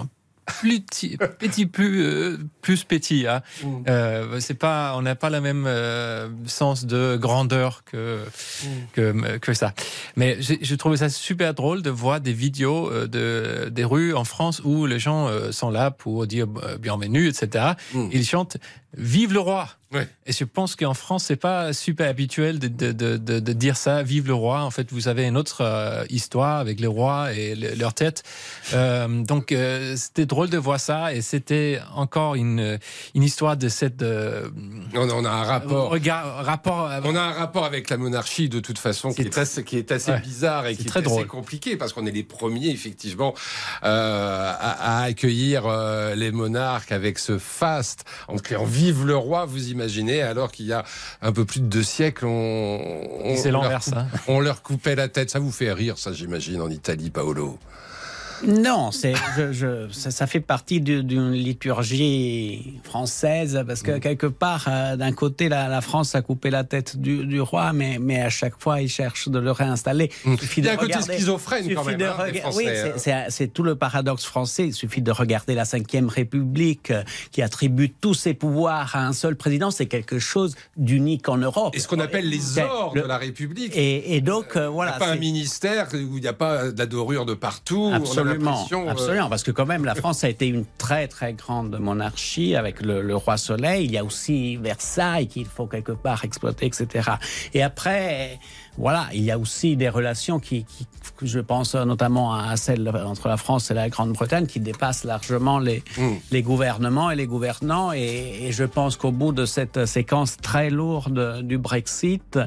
[0.47, 3.27] plus petit, petit plus euh, plus petit.
[3.27, 3.41] Hein.
[3.63, 3.83] Mm.
[3.87, 8.23] Euh, c'est pas, on n'a pas le même euh, sens de grandeur que
[8.63, 8.67] mm.
[8.93, 9.73] que, que, ça.
[10.15, 14.61] Mais je trouvais ça super drôle de voir des vidéos de des rues en France
[14.63, 16.47] où les gens sont là pour dire
[16.79, 17.73] bienvenue, etc.
[17.93, 18.09] Mm.
[18.11, 18.57] Ils chantent
[18.95, 19.69] Vive le roi.
[20.25, 24.03] Et je pense qu'en France, c'est pas super habituel de, de, de, de, dire ça,
[24.03, 24.63] vive le roi.
[24.63, 28.23] En fait, vous avez une autre euh, histoire avec les rois et leur tête.
[28.73, 31.13] Euh, donc, euh, c'était drôle de voir ça.
[31.13, 32.79] Et c'était encore une,
[33.15, 34.03] une histoire de cette.
[34.03, 35.89] on, on, a un rapport.
[35.89, 39.63] Regard, rapport on a un rapport avec la monarchie, de toute façon, qui est, assez,
[39.63, 42.69] qui est assez bizarre et qui est, très assez compliqué, parce qu'on est les premiers,
[42.71, 43.33] effectivement,
[43.81, 45.65] à, à, accueillir
[46.15, 50.73] les monarques avec ce faste, en criant vive le roi, vous imaginez, alors qu'il y
[50.73, 50.85] a
[51.21, 52.79] un peu plus de deux siècles, on,
[53.23, 53.79] on, leur,
[54.27, 55.31] on leur coupait la tête.
[55.31, 57.57] Ça vous fait rire, ça, j'imagine, en Italie, Paolo
[58.45, 59.13] non, c'est,
[59.51, 63.99] je, ça, fait partie d'une liturgie française parce que mm.
[63.99, 68.21] quelque part, euh, d'un côté, la, France a coupé la tête du, roi, mais, mais
[68.21, 70.11] à chaque fois, il cherche de le réinstaller.
[70.25, 70.35] Mm.
[70.57, 72.01] Il, y a un côté schizophrène quand même.
[72.01, 73.25] Hein, oui, hein.
[73.29, 74.67] c'est tout le paradoxe français.
[74.67, 79.13] Il suffit de regarder la Ve République euh, qui attribue tous ses pouvoirs à un
[79.13, 79.71] seul président.
[79.71, 81.75] C'est quelque chose d'unique en Europe.
[81.75, 83.71] Et ce qu'on appelle les ors de la République.
[83.75, 84.91] Et, donc, euh, voilà.
[84.91, 87.33] Il n'y a pas un ministère où il n'y a pas de la dorure de
[87.33, 87.91] partout.
[87.93, 91.77] Absolument, euh, absolument, parce que quand même la France a été une très très grande
[91.79, 93.85] monarchie avec le, roi Soleil.
[93.85, 97.11] Il y a aussi Versailles qu'il faut quelque part exploiter, etc.
[97.53, 98.39] Et après,
[98.77, 100.65] voilà, il y a aussi des relations qui,
[101.21, 105.83] je pense notamment à celle entre la France et la Grande-Bretagne, qui dépassent largement les,
[105.97, 106.11] mm.
[106.31, 107.91] les gouvernements et les gouvernants.
[107.91, 112.39] Et, je pense qu'au bout de cette séquence très lourde du Brexit,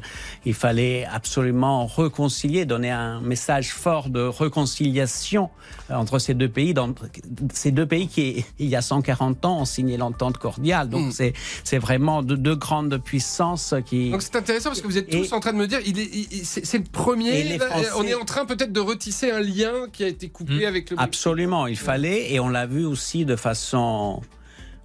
[0.45, 5.51] il fallait absolument réconcilier, donner un message fort de réconciliation
[5.91, 6.75] entre ces deux pays.
[6.75, 6.95] Dans,
[7.53, 10.89] ces deux pays qui, il y a 140 ans, ont signé l'entente cordiale.
[10.89, 11.13] Donc mm.
[11.13, 11.33] c'est
[11.65, 14.11] c'est vraiment deux, grandes puissances qui.
[14.11, 16.20] Donc c'est intéressant parce que vous êtes tous en train de me dire, il est
[16.43, 17.59] c'est le premier.
[17.97, 20.69] On est en train peut-être de retisser un lien qui a été coupé hmm.
[20.69, 20.97] avec le.
[21.01, 24.23] Absolument, il fallait, et on l'a vu aussi de façon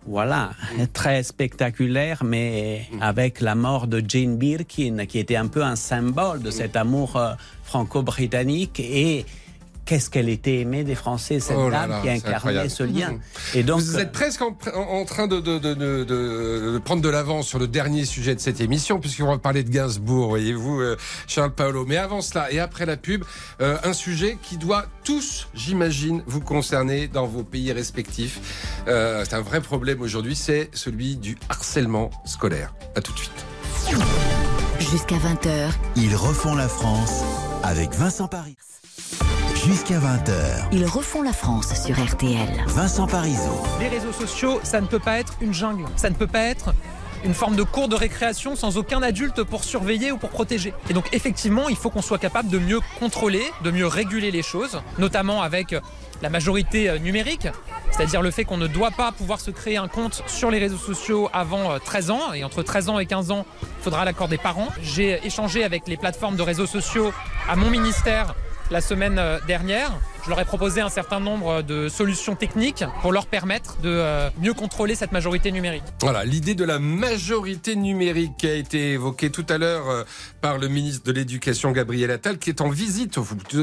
[0.08, 0.52] voilà,
[0.94, 6.42] très spectaculaire, mais avec la mort de Jane Birkin, qui était un peu un symbole
[6.42, 9.26] de cet amour euh, franco-britannique et
[9.86, 13.12] qu'est-ce qu'elle était aimée des Français, cette oh dame qui incarnait ce lien.
[13.12, 13.58] Mmh.
[13.58, 18.06] Et donc, Vous êtes presque en, train de, de, prendre de l'avance sur le dernier
[18.06, 21.86] sujet de cette émission, puisqu'on va parler de Gainsbourg, voyez-vous, euh, Charles Paolo.
[21.86, 23.24] Mais avant cela, et après la pub,
[23.62, 28.82] euh, un sujet qui doit tous, j'imagine, vous concerner dans vos pays respectifs.
[28.88, 32.74] Euh, c'est un vrai problème aujourd'hui, c'est celui du harcèlement scolaire.
[32.96, 33.46] A tout de suite.
[34.80, 35.72] Jusqu'à 20h.
[35.96, 37.24] Ils refont la France
[37.64, 38.58] avec Vincent Paris
[39.66, 40.68] jusqu'à 20h.
[40.74, 42.66] Ils refont la France sur RTL.
[42.68, 43.64] Vincent Parisot.
[43.80, 45.86] Les réseaux sociaux, ça ne peut pas être une jungle.
[45.96, 46.76] Ça ne peut pas être
[47.24, 50.72] une forme de cours de récréation sans aucun adulte pour surveiller ou pour protéger.
[50.92, 54.44] Et donc effectivement, il faut qu'on soit capable de mieux contrôler, de mieux réguler les
[54.44, 55.76] choses, notamment avec
[56.22, 57.48] la majorité euh, numérique,
[57.90, 60.78] c'est-à-dire le fait qu'on ne doit pas pouvoir se créer un compte sur les réseaux
[60.78, 64.28] sociaux avant 13 euh, ans, et entre 13 ans et 15 ans, il faudra l'accord
[64.28, 64.68] des parents.
[64.84, 67.12] J'ai échangé avec les plateformes de réseaux sociaux
[67.50, 68.36] à mon ministère
[68.72, 69.92] la semaine euh, dernière.
[70.26, 74.28] Je leur ai proposé un certain nombre de solutions techniques pour leur permettre de euh,
[74.42, 75.84] mieux contrôler cette majorité numérique.
[76.02, 80.04] Voilà, l'idée de la majorité numérique qui a été évoquée tout à l'heure euh,
[80.42, 83.20] par le ministre de l'Éducation Gabriel Attal, qui est en visite,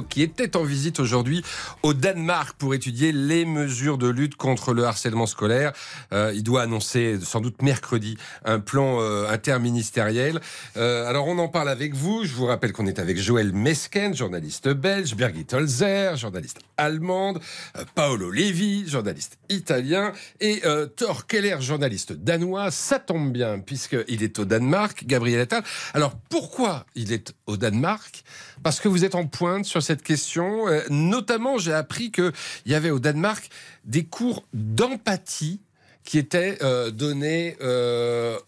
[0.09, 1.42] qui était en visite aujourd'hui
[1.83, 5.72] au Danemark pour étudier les mesures de lutte contre le harcèlement scolaire.
[6.12, 10.40] il doit annoncer sans doute mercredi un plan interministériel.
[10.77, 12.25] alors on en parle avec vous.
[12.25, 17.41] Je vous rappelle qu'on est avec Joël Mesken, journaliste belge, Birgit Holzer, journaliste allemande,
[17.77, 22.71] euh, Paolo Levi, journaliste italien, et euh, Thor Keller, journaliste danois.
[22.71, 25.62] Ça tombe bien, puisqu'il est au Danemark, Gabriel Attal.
[25.95, 28.25] Alors, pourquoi il est au Danemark?
[28.62, 30.69] Parce que vous êtes en pointe sur cette question.
[30.69, 32.33] Euh, notamment, j'ai appris qu'il
[32.67, 33.49] y avait au Danemark
[33.85, 35.61] des cours d'empathie
[36.05, 36.59] qui étaient
[36.93, 37.57] donnés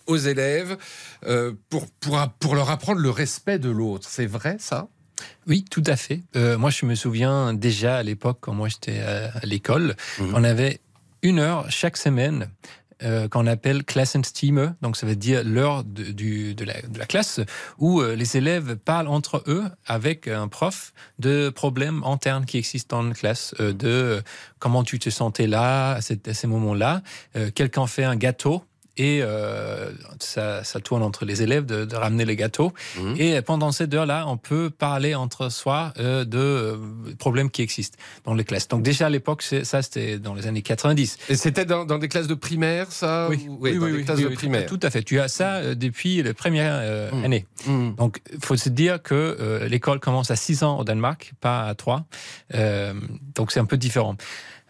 [0.06, 0.76] aux élèves
[1.68, 4.08] pour, pour, pour leur apprendre le respect de l'autre.
[4.10, 4.88] C'est vrai ça?
[5.46, 6.22] Oui, tout à fait.
[6.36, 10.32] Euh, moi, je me souviens déjà à l'époque, quand moi j'étais à, l'école, mhm.
[10.34, 10.80] on avait
[11.22, 12.48] une heure chaque semaine
[13.02, 17.40] euh, qu'on appelle Klassenstimme, donc ça veut dire l'heure de, de, la, classe,
[17.78, 22.98] où euh, les élèves parlent entre eux avec un prof de problèmes internes qui existent
[22.98, 24.22] dans la classe, de
[24.58, 27.02] comment tu te sentais là, à, à ces moments-là.
[27.54, 28.64] Quelqu'un fait un gâteau,
[28.96, 32.72] et euh, ça, ça, tourne entre les élèves de, de ramener les gâteaux.
[32.98, 33.16] Mhm.
[33.18, 36.76] Et pendant cette heure-là, on peut parler entre soi euh, de euh,
[37.18, 38.68] problèmes qui existent dans les classes.
[38.68, 41.18] Donc déjà à l'époque, ça c'était dans les années 90.
[41.28, 44.28] Et c'était dans, dans, des classes de primaire, ça Oui, oui, oui, oui, classes de
[44.28, 44.66] primaire.
[44.66, 45.02] Tout à fait.
[45.02, 47.24] Tu as ça euh, depuis la première mhm.
[47.24, 47.46] année.
[47.66, 47.96] Mhm.
[47.96, 51.74] Donc il faut se dire que l'école commence à 6 ans au Danemark, pas à
[51.74, 52.04] 3.
[53.34, 54.16] donc c'est un peu différent.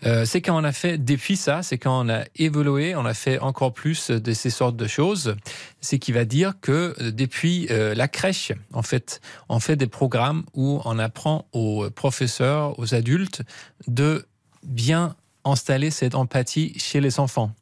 [0.06, 3.14] Euh, c'est quand on a fait, depuis ça, c'est quand on a évolué, on a
[3.14, 5.36] fait encore plus de ces sortes de choses.
[5.80, 9.86] C'est qui va dire que euh, depuis euh, la crèche, en fait, on fait des
[9.86, 13.42] programmes où on apprend aux professeurs, aux adultes,
[13.86, 14.26] de
[14.62, 17.52] bien installer cette empathie chez les enfants.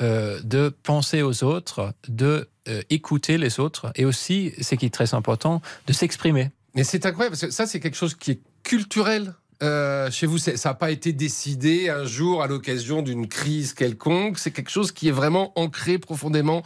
[0.00, 0.40] Hmm.
[0.42, 2.48] de penser aux autres, de
[2.90, 6.50] écouter les autres et aussi, ce qui est très important, de s'exprimer.
[6.74, 9.34] Mais c'est incroyable parce que ça, c'est quelque chose qui est culturel
[9.64, 14.38] euh, chez vous, ça n'a pas été décidé un jour à l'occasion d'une crise quelconque.
[14.38, 16.62] C'est quelque chose qui est vraiment ancré profondément,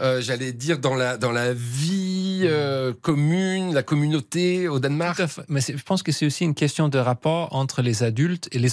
[0.00, 5.22] euh, j'allais dire, dans la, dans la vie euh, commune, la communauté au Danemark.
[5.48, 8.70] Mais je pense que c'est aussi une question de rapport entre les adultes et les,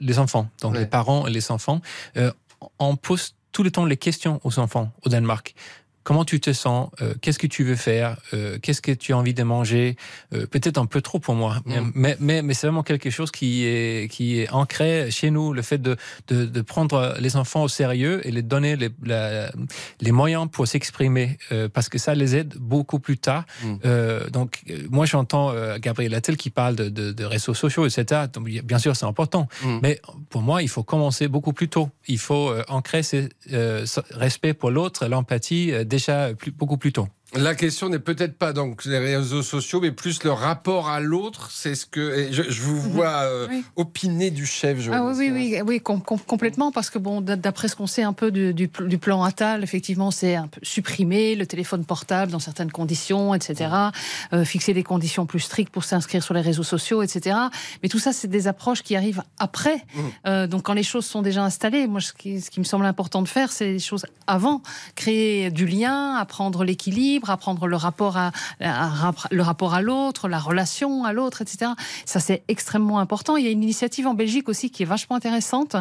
[0.00, 1.80] les enfants, donc les parents et les enfants.
[2.78, 5.54] on pose tout le temps les questions aux enfants au Danemark
[6.02, 9.18] comment tu te sens, euh, qu'est-ce que tu veux faire, euh, qu'est-ce que tu as
[9.18, 9.96] envie de manger,
[10.32, 11.90] euh, peut-être un peu trop pour moi, mm.
[11.94, 15.62] mais, mais, mais c'est vraiment quelque chose qui est, qui est ancré chez nous, le
[15.62, 15.96] fait de,
[16.28, 18.90] de, de prendre les enfants au sérieux et les donner les,
[20.00, 21.38] les moyens pour s'exprimer,
[21.72, 23.44] parce que ça les aide beaucoup plus tard.
[23.62, 24.30] Mm.
[24.30, 28.22] donc, moi j'entends Gabriel Attel qui parle de, de, de, réseaux sociaux, etc.
[28.32, 29.78] Donc, bien sûr, c'est important, mm.
[29.82, 31.90] mais pour moi, il faut commencer beaucoup plus tôt.
[32.08, 33.28] Il faut ancrer ce
[34.10, 37.08] respect pour l'autre, l'empathie déjà beaucoup plus tôt.
[37.34, 41.50] La question n'est peut-être pas donc les réseaux sociaux, mais plus le rapport à l'autre.
[41.52, 42.92] C'est ce que je, vous mhm.
[42.92, 44.80] vois euh, opiner du chef.
[44.80, 48.32] Je ah oui, oui, oui, complètement, parce que bon, d'après ce qu'on sait un peu
[48.32, 53.70] du, plan Attal, effectivement, c'est un peu supprimer le téléphone portable dans certaines conditions, etc.
[54.32, 57.36] Euh, fixer des conditions plus strictes pour s'inscrire sur les réseaux sociaux, etc.
[57.84, 59.84] Mais tout ça, c'est des approches qui arrivent après.
[59.94, 60.10] Mhm.
[60.26, 62.86] Euh, donc, quand les choses sont déjà installées, moi, ce qui, ce qui me semble
[62.86, 64.62] important de faire, c'est les choses avant,
[64.96, 71.04] créer du lien, apprendre l'équilibre apprendre le rapport à, le rapport à l'autre, la relation
[71.04, 71.72] à l'autre, etc.
[72.06, 73.36] Ça c'est extrêmement important.
[73.36, 75.76] Il y a une initiative en Belgique aussi qui est vachement intéressante,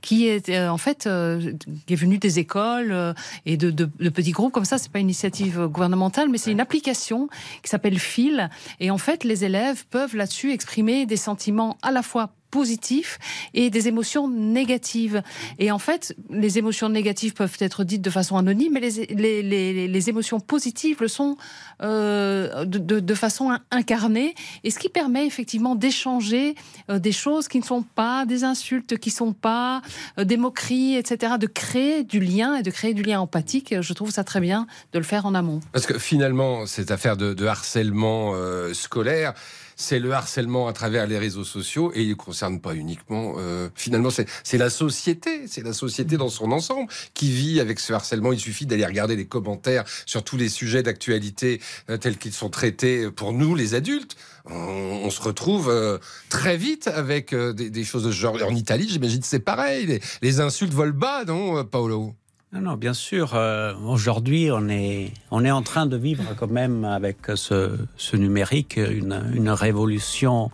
[0.00, 1.52] qui est euh, en fait euh,
[1.86, 3.12] qui est venue des écoles euh,
[3.46, 4.78] et de, de, petits groupes comme ça.
[4.78, 7.28] C'est pas une initiative gouvernementale, mais c'est une application
[7.62, 8.50] qui s'appelle Phil.
[8.78, 13.18] Et en fait, les élèves peuvent là-dessus exprimer des sentiments à la fois positifs
[13.52, 15.24] et des émotions négatives.
[15.58, 19.88] Et en fait, les émotions négatives peuvent être dites de façon anonyme, mais les, les,
[19.88, 21.36] les, émotions positives le sont
[21.82, 26.54] euh, de, de, façon incarnée, et ce qui permet effectivement d'échanger
[26.90, 29.82] euh, des choses qui ne sont pas des insultes, qui ne sont pas
[30.20, 33.74] euh, des moqueries, etc., de créer du lien et de créer du lien empathique.
[33.80, 35.58] Je trouve ça très bien de le faire en amont.
[35.72, 38.32] Parce que finalement, cette affaire de harcèlement
[38.72, 39.34] scolaire,
[39.76, 43.34] c'est le harcèlement à travers les réseaux sociaux et il ne concerne pas uniquement.
[43.38, 47.92] Euh, finalement, c'est la société, c'est la société dans son ensemble qui vit avec ce
[47.92, 48.32] harcèlement.
[48.32, 51.60] Il suffit d'aller regarder les commentaires sur tous les sujets d'actualité
[51.90, 54.16] euh, tels qu'ils sont traités pour nous, les adultes.
[54.46, 58.36] On, se retrouve euh, très vite avec des, choses de ce genre.
[58.42, 59.86] En Italie, j'imagine c'est pareil.
[59.86, 62.14] Les, les, insultes volent bas, non, Paolo?
[62.54, 63.34] Non, non, bien sûr.
[63.34, 68.16] Euh, aujourd'hui, on est, on est en train de vivre quand même avec ce, ce
[68.16, 70.52] numérique une, une, révolution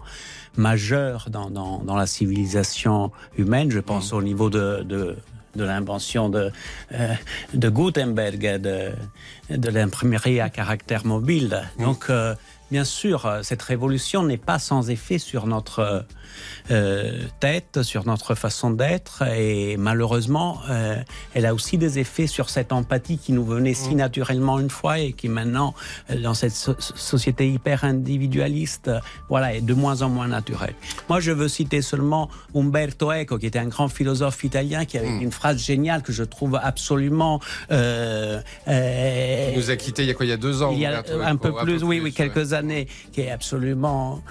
[0.56, 3.70] majeure dans, dans, dans, la civilisation humaine.
[3.70, 5.14] Je pense au niveau de, de,
[5.56, 6.50] de l'invention de,
[6.92, 7.14] euh,
[7.52, 8.92] de Gutenberg, de,
[9.54, 11.68] de l'imprimerie à caractère mobile.
[11.78, 12.34] Donc, euh,
[12.70, 16.04] bien sûr, cette révolution n'est pas sans effet sur notre
[16.70, 19.22] euh, tête, sur notre façon d'être.
[19.22, 20.96] Et malheureusement, euh,
[21.34, 23.98] elle a aussi des effets sur cette empathie qui nous venait si mm.
[23.98, 25.74] naturellement une fois et qui maintenant,
[26.10, 28.90] euh, dans cette société hyper individualiste,
[29.28, 30.74] voilà, est de moins en moins naturelle.
[31.08, 35.10] Moi, je veux citer seulement Umberto Eco, qui était un grand philosophe italien, qui avait
[35.10, 35.22] mm.
[35.22, 37.40] une phrase géniale que je trouve absolument.
[37.72, 40.70] Euh, il nous a quitté il y a quoi Il y a deux ans.
[40.72, 42.59] Il y a un peu plus, oui, oui, quelques années,
[43.12, 44.22] qui est absolument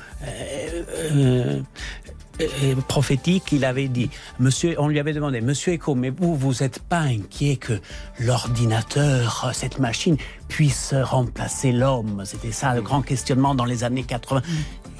[2.88, 6.80] prophétique, il avait dit, monsieur, on lui avait demandé, monsieur Eco, mais vous, vous n'êtes
[6.80, 7.82] pas inquiet que
[8.20, 10.16] l'ordinateur, cette machine,
[10.48, 12.24] puisse remplacer l'homme?
[12.26, 14.42] C'était ça le grand questionnement dans les années 80.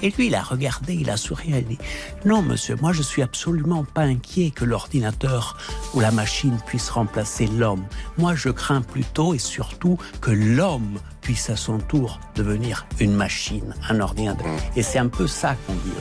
[0.02, 1.78] Et lui, il a regardé, il a souri, il a dit,
[2.24, 5.58] non, monsieur, moi, je suis absolument pas inquiet que l'ordinateur
[5.94, 7.84] ou la machine puisse remplacer l'homme.
[8.18, 13.74] Moi, je crains plutôt et surtout que l'homme puisse à son tour devenir une machine,
[13.88, 14.46] un ordinateur.
[14.76, 15.92] Et c'est un peu ça qu'on dit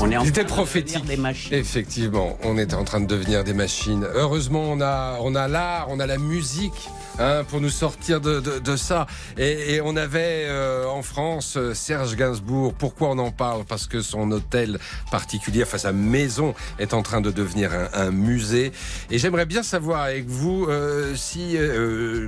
[0.00, 1.04] on est en train prophétique.
[1.04, 1.54] des machines.
[1.54, 4.06] Effectivement, on est en train de devenir des machines.
[4.14, 6.88] Heureusement, on a, on a l'art, on a la musique.
[7.18, 9.06] Hein, pour nous sortir de, ça.
[9.36, 12.72] Et, on avait euh, en France euh, Serge Gainsbourg.
[12.74, 13.64] Pourquoi on en parle?
[13.64, 14.78] Parce que son hôtel
[15.10, 18.72] particulier, enfin sa maison, est en train de devenir un, musée.
[19.10, 21.56] Et j'aimerais bien savoir avec vous euh, si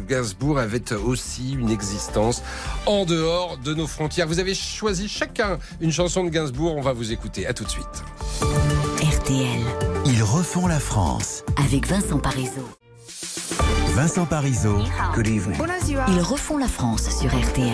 [0.08, 2.42] Gainsbourg avait aussi une existence
[2.86, 4.26] en dehors de nos frontières.
[4.26, 6.76] Vous avez choisi chacun une chanson de Gainsbourg.
[6.76, 7.46] On va vous écouter.
[7.46, 7.86] À tout de suite.
[9.02, 9.60] RTL.
[10.06, 11.44] Ils refont la France.
[11.56, 12.68] Avec Vincent Parisot.
[13.94, 14.78] Vincent Parisot.
[15.14, 15.58] Good evening.
[16.08, 17.72] Ils refont la France sur RTL.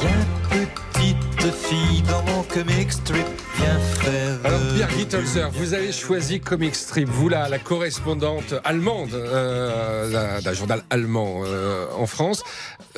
[0.00, 4.38] Viens petite fille dans mon comic strip, viens frère.
[4.44, 10.52] Alors Pierre Gittelzer, vous avez choisi comic strip, vous là, la correspondante allemande euh, d'un
[10.52, 12.42] journal allemand euh, en France.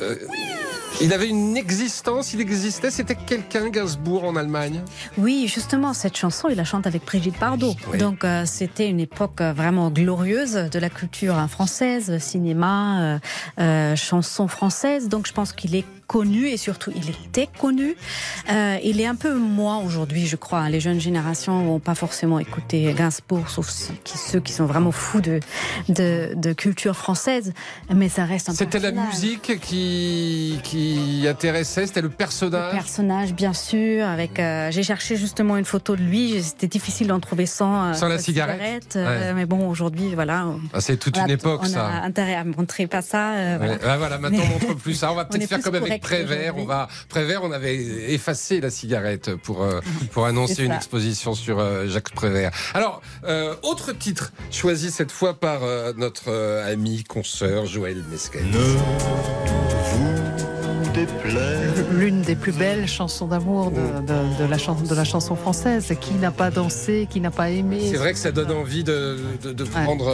[0.01, 0.15] Euh,
[1.01, 4.81] il avait une existence, il existait, c'était quelqu'un, Gainsbourg, en Allemagne
[5.17, 7.75] Oui, justement, cette chanson, il la chante avec Brigitte Bardot.
[7.97, 13.19] Donc, euh, c'était une époque euh, vraiment glorieuse de la culture française, cinéma,
[13.59, 15.07] euh, chanson française.
[15.07, 17.95] Donc, je pense qu'il est connu et surtout il était connu.
[18.51, 20.67] Euh, il est un peu moins aujourd'hui, je crois.
[20.67, 25.39] Les jeunes générations vont pas forcément écouter Gainsbourg, sauf ceux qui sont vraiment fous de,
[25.87, 27.53] de, culture française.
[27.93, 32.73] Mais ça reste un C'était la musique qui, qui intéressait, c'était le personnage.
[32.73, 34.03] Le personnage, bien sûr.
[34.07, 36.41] Avec, euh, j'ai cherché justement une photo de lui.
[36.41, 38.97] C'était difficile d'en trouver sans, euh, sans la cigarette.
[39.35, 40.47] Mais bon, aujourd'hui, voilà.
[40.73, 41.87] Ah, c'est toute une époque, ça.
[41.87, 43.57] On a intérêt à montrer pas ça.
[43.57, 43.77] voilà.
[43.85, 44.17] Ah, voilà.
[44.17, 45.11] maintenant on montre plus ça.
[45.11, 47.75] On va peut-être faire comme avec Prévert, on va Prévert, on avait
[48.13, 49.79] effacé la cigarette pour euh,
[50.11, 52.51] pour annoncer une exposition sur euh, Jacques Prévert.
[52.73, 55.61] Alors, euh, autre titre choisi cette fois par
[55.95, 56.31] notre
[56.65, 58.03] ami consoeur Joël
[61.91, 65.93] L'une des plus belles chansons d'amour de, la chanson, de la chanson française.
[65.99, 69.17] Qui n'a pas dansé, qui n'a pas aimé C'est vrai que ça donne envie de,
[69.71, 70.11] prendre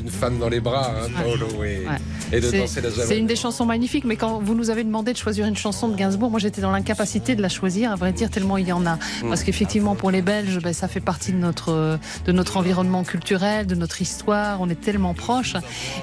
[0.00, 1.96] une femme dans les bras, hein,
[2.32, 5.12] et, de danser la C'est une des chansons magnifiques, mais quand vous nous avez demandé
[5.12, 8.12] de choisir une chanson de Gainsbourg, moi j'étais dans l'incapacité de la choisir, à vrai
[8.12, 8.96] dire, tellement il y en a.
[8.96, 9.28] Mm.
[9.28, 13.66] Parce qu'effectivement, pour les Belges, ben, ça fait partie de notre, de notre environnement culturel,
[13.66, 15.56] de notre histoire, on est tellement proches.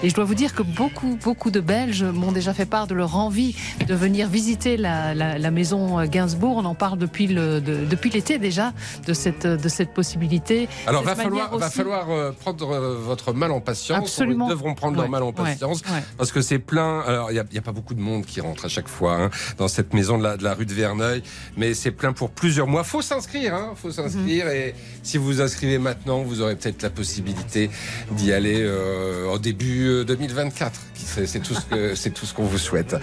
[0.03, 2.93] Et je dois vous dire que beaucoup, beaucoup de Belges m'ont déjà fait part de
[2.93, 3.55] leur envie
[3.87, 6.57] de venir visiter la, maison Gainsbourg.
[6.57, 8.73] On en parle depuis le, depuis l'été déjà
[9.05, 10.69] de cette, de cette possibilité.
[10.85, 13.97] Alors, va falloir, va falloir euh, prendre euh, votre mal en patience.
[13.97, 14.47] Absolument.
[14.47, 15.81] Ils devront prendre leur mal en patience
[16.17, 17.01] parce que c'est plein.
[17.01, 19.67] Alors, il n'y a, pas beaucoup de monde qui rentre à chaque fois hein, dans
[19.67, 21.23] cette maison de la, de la rue de Verneuil,
[21.57, 22.83] mais c'est plein pour plusieurs mois.
[22.83, 24.45] Faut s'inscrire, hein, faut s'inscrire.
[24.45, 24.51] Mhm.
[24.51, 27.69] Et si vous vous inscrivez maintenant, vous aurez peut-être la possibilité
[28.11, 30.79] d'y aller euh, au début 2024.
[31.25, 32.95] C'est tout ce que c'est tout ce qu'on vous souhaite.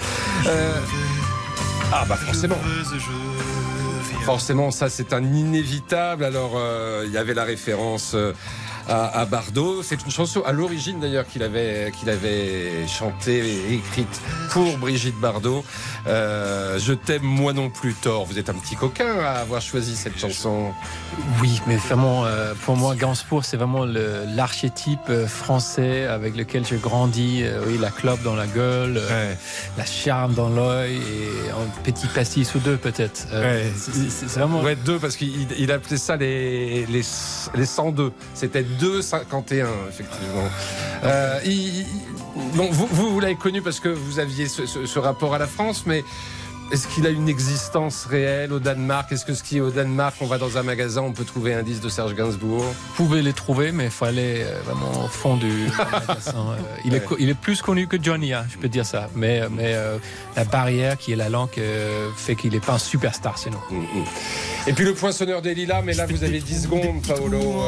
[1.93, 2.57] Ah bah forcément.
[4.25, 6.25] Forcément, ça c'est un inévitable.
[6.25, 8.33] Alors, euh, il y avait la référence euh,
[8.89, 9.83] à, Bardot.
[9.83, 14.21] C'est une chanson à l'origine d'ailleurs qu'il avait, qu'il avait chantée et écrite
[14.51, 15.65] pour Brigitte Bardot.
[16.07, 18.25] Euh, je t'aime moi non plus, Thor.
[18.27, 20.73] Vous êtes un petit coquin à avoir choisi cette chanson.
[21.41, 26.77] Oui, mais vraiment, euh, pour moi, Gainsbourg, c'est vraiment l'archétype euh, français avec lequel j'ai
[26.77, 27.45] grandi.
[27.67, 29.01] oui, la clope dans la gueule,
[29.79, 33.27] la charme dans l'œil et un petit pastis ou deux peut-être.
[33.77, 34.61] c'est vraiment.
[34.63, 37.03] Ouais, deux parce qu'il appelait ça les, les,
[37.55, 38.13] les 102.
[38.35, 40.49] C'était 2,51 effectivement.
[41.05, 41.41] Euh,
[42.35, 46.05] vous, vous, l'avez connu parce que vous aviez ce, rapport à la France, mais
[46.73, 49.13] est-ce qu'il a une existence réelle au Danemark?
[49.13, 51.55] Est-ce que ce qui est au Danemark, on va dans un magasin, on peut trouver
[51.55, 52.65] un disque de Serge Gainsbourg?
[52.65, 55.47] Vous pouvez les trouver, mais il faut aller euh, vraiment au fond du
[55.79, 56.33] magasin.
[56.37, 59.09] Euh, il, est, il est plus connu que Johnny, hein, je peux dire ça.
[59.15, 59.99] Mais, mais euh,
[60.37, 61.51] la barrière qui est la langue
[62.17, 63.59] fait qu'il n'est pas un superstar sinon.
[63.71, 64.05] Mm, mm.
[64.67, 67.63] Et puis le poinçonneur des lilas, mais là vous avez 10 secondes, Paolo.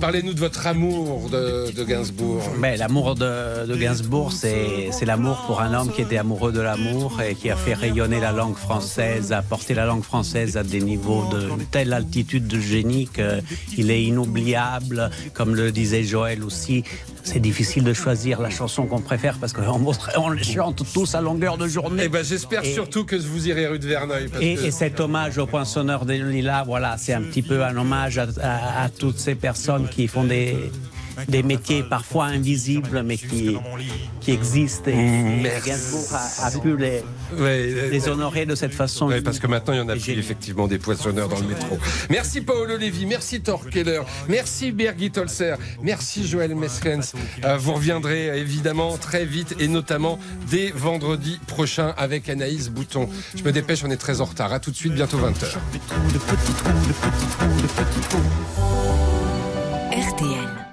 [0.00, 2.42] Parlez-nous de votre amour de, Gainsbourg.
[2.58, 7.20] Mais l'amour de, de Gainsbourg, c'est l'amour pour un homme qui était amoureux de l'amour
[7.20, 10.80] et qui a fait rayonner la langue française, a porté la langue française à des
[10.80, 15.10] niveaux de telle altitude de génie qu'il est inoubliable.
[15.32, 16.84] Comme le disait Joël aussi,
[17.22, 21.20] c'est difficile de choisir la chanson qu'on préfère parce qu'on on les chante tous à
[21.20, 22.04] longueur de journée.
[22.06, 24.28] Eh ben, j'espère surtout que vous irez rue de Verneuil.
[24.40, 28.88] et, cet hommage au poinçonneur des lilas, voilà, c'est un petit peu un hommage à
[28.98, 30.70] toutes ces personnes qui font des,
[31.28, 33.56] des métiers parfois invisibles, mais qui,
[34.20, 34.90] qui existent.
[34.90, 36.08] Et, Gainsbourg
[36.42, 37.02] a, pu les,
[37.90, 39.10] les, honorer de cette façon.
[39.24, 41.78] parce que maintenant, il y en a plus effectivement des poissonneurs dans le métro.
[42.10, 47.14] Merci Paolo Lévy, merci Thor Keller, merci Birgit Holzer, merci Joël Meskens.
[47.44, 50.18] Euh, vous reviendrez évidemment très vite et notamment
[50.50, 53.08] dès vendredi prochain avec Anaïs Bouton.
[53.34, 54.52] Je me dépêche, on est très en retard.
[54.52, 55.58] À tout de suite, bientôt 20h.
[59.92, 60.63] RTL.